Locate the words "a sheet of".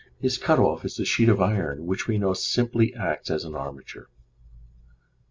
0.99-1.39